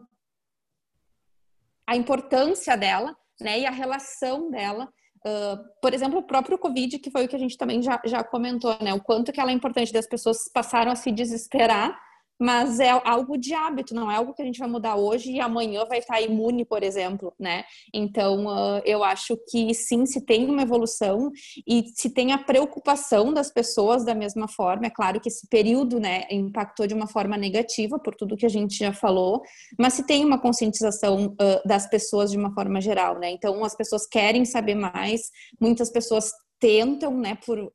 [1.86, 4.88] a importância dela, né, e a relação dela,
[5.26, 8.24] uh, por exemplo, o próprio Covid, que foi o que a gente também já, já
[8.24, 11.96] comentou, né, o quanto que ela é importante, das pessoas passaram a se desesperar,
[12.40, 15.40] mas é algo de hábito, não é algo que a gente vai mudar hoje e
[15.40, 17.64] amanhã vai estar imune, por exemplo, né?
[17.92, 21.30] Então, uh, eu acho que sim, se tem uma evolução
[21.66, 26.00] e se tem a preocupação das pessoas da mesma forma, é claro que esse período,
[26.00, 29.42] né, impactou de uma forma negativa por tudo que a gente já falou,
[29.78, 33.30] mas se tem uma conscientização uh, das pessoas de uma forma geral, né?
[33.30, 35.30] Então, as pessoas querem saber mais,
[35.60, 37.70] muitas pessoas tentam, né, por uh,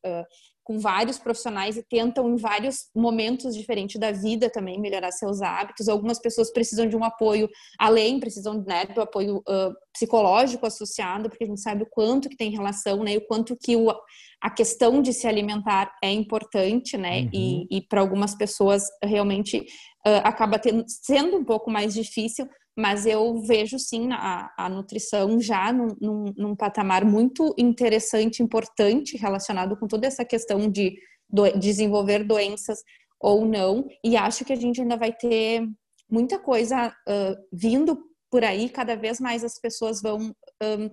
[0.66, 5.88] com vários profissionais e tentam em vários momentos diferentes da vida também melhorar seus hábitos.
[5.88, 7.48] Algumas pessoas precisam de um apoio
[7.80, 12.36] além, precisam né, do apoio uh, psicológico associado, porque a gente sabe o quanto que
[12.36, 13.94] tem relação, né, e o quanto que o,
[14.42, 17.30] a questão de se alimentar é importante, né, uhum.
[17.32, 23.06] e, e para algumas pessoas realmente uh, acaba tendo, sendo um pouco mais difícil, mas
[23.06, 29.78] eu vejo sim a, a nutrição já num, num, num, patamar muito interessante, importante, relacionado
[29.78, 30.98] com toda essa questão de
[31.30, 32.80] do, desenvolver doenças
[33.20, 35.66] ou não, e acho que a gente ainda vai ter
[36.10, 37.98] muita coisa uh, vindo
[38.30, 40.90] por aí, cada vez mais as pessoas vão um,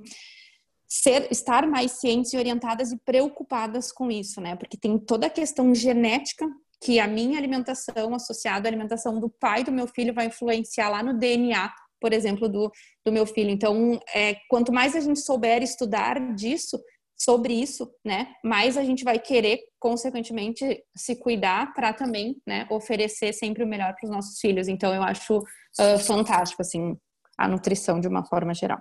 [0.86, 4.54] ser, estar mais cientes e orientadas e preocupadas com isso, né?
[4.56, 6.46] Porque tem toda a questão genética
[6.82, 11.02] que a minha alimentação associada à alimentação do pai do meu filho vai influenciar lá
[11.02, 12.70] no DNA, por exemplo, do,
[13.06, 13.50] do meu filho.
[13.50, 16.82] Então, é, quanto mais a gente souber estudar disso,
[17.16, 23.32] sobre isso, né, mais a gente vai querer, consequentemente, se cuidar para também, né, oferecer
[23.32, 24.66] sempre o melhor para os nossos filhos.
[24.66, 26.96] Então, eu acho uh, fantástico, assim,
[27.38, 28.80] a nutrição de uma forma geral.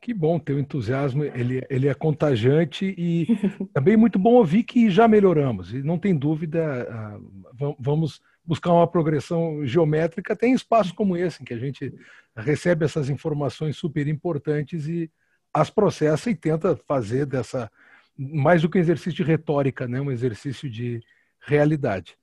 [0.00, 3.26] Que bom, teu entusiasmo, ele, ele é contagiante e
[3.74, 5.74] também muito bom ouvir que já melhoramos.
[5.74, 7.20] E não tem dúvida,
[7.60, 11.92] uh, vamos buscar uma progressão geométrica, tem espaços como esse, em que a gente
[12.36, 15.10] recebe essas informações super importantes e
[15.52, 17.70] as processa e tenta fazer dessa,
[18.16, 20.00] mais do que um exercício de retórica, né?
[20.00, 21.02] um exercício de,
[21.40, 22.16] realidade.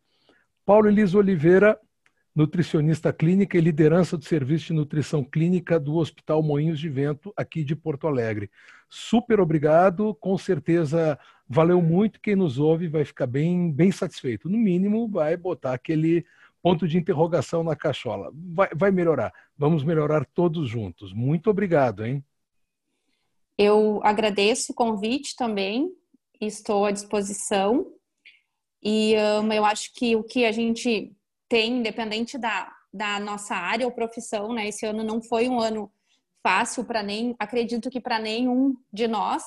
[0.65, 1.77] Paulo Elisa Oliveira,
[2.35, 7.63] nutricionista clínica e liderança do Serviço de Nutrição Clínica do Hospital Moinhos de Vento, aqui
[7.63, 8.51] de Porto Alegre.
[8.89, 11.17] Super obrigado, com certeza
[11.47, 12.19] valeu muito.
[12.19, 14.49] Quem nos ouve vai ficar bem, bem satisfeito.
[14.49, 16.25] No mínimo, vai botar aquele
[16.61, 18.31] ponto de interrogação na cachola.
[18.33, 19.31] Vai, vai melhorar.
[19.57, 21.13] Vamos melhorar todos juntos.
[21.13, 22.23] Muito obrigado, hein?
[23.57, 25.89] Eu agradeço o convite também,
[26.41, 27.93] estou à disposição.
[28.83, 31.14] E um, eu acho que o que a gente
[31.47, 34.67] tem, independente da, da nossa área ou profissão, né?
[34.67, 35.91] Esse ano não foi um ano
[36.43, 39.43] fácil para nem, acredito que para nenhum de nós,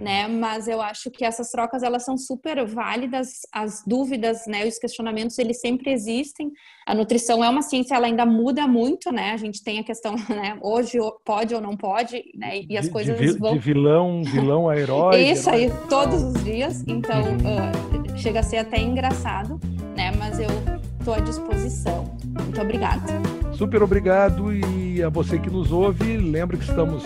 [0.00, 0.28] né?
[0.28, 5.38] Mas eu acho que essas trocas elas são super válidas, as dúvidas, né, os questionamentos
[5.38, 6.50] eles sempre existem.
[6.86, 9.32] A nutrição é uma ciência, ela ainda muda muito, né?
[9.32, 12.60] A gente tem a questão, né, hoje pode ou não pode, né?
[12.68, 15.20] E as de, coisas de, vão de vilão, vilão a herói.
[15.22, 19.58] Isso aí todos os dias, então uh, chega a ser até engraçado,
[19.96, 20.12] né?
[20.12, 20.75] Mas eu
[21.06, 22.04] estou à disposição.
[22.24, 23.12] Muito obrigada.
[23.52, 27.04] Super obrigado e a você que nos ouve, lembre que estamos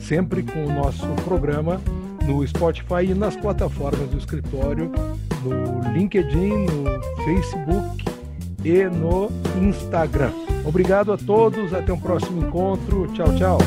[0.00, 1.80] sempre com o nosso programa
[2.24, 4.90] no Spotify e nas plataformas do escritório,
[5.44, 8.04] no LinkedIn, no Facebook
[8.64, 9.30] e no
[9.62, 10.32] Instagram.
[10.64, 13.06] Obrigado a todos, até um próximo encontro.
[13.12, 13.58] Tchau, tchau.